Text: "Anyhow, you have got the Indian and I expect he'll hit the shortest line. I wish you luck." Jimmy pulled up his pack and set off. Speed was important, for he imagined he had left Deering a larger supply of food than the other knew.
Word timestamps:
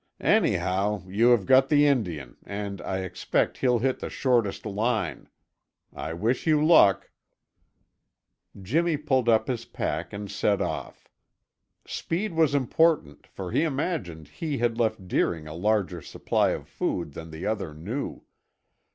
"Anyhow, 0.23 1.03
you 1.07 1.27
have 1.29 1.45
got 1.45 1.69
the 1.69 1.85
Indian 1.85 2.35
and 2.43 2.81
I 2.81 3.01
expect 3.01 3.59
he'll 3.59 3.77
hit 3.77 3.99
the 3.99 4.09
shortest 4.09 4.65
line. 4.65 5.29
I 5.93 6.11
wish 6.13 6.47
you 6.47 6.65
luck." 6.65 7.11
Jimmy 8.59 8.97
pulled 8.97 9.29
up 9.29 9.47
his 9.47 9.65
pack 9.65 10.11
and 10.11 10.31
set 10.31 10.59
off. 10.59 11.07
Speed 11.85 12.33
was 12.33 12.55
important, 12.55 13.27
for 13.27 13.51
he 13.51 13.61
imagined 13.61 14.29
he 14.29 14.57
had 14.57 14.79
left 14.79 15.07
Deering 15.07 15.45
a 15.47 15.53
larger 15.53 16.01
supply 16.01 16.49
of 16.49 16.67
food 16.67 17.13
than 17.13 17.29
the 17.29 17.45
other 17.45 17.71
knew. 17.71 18.23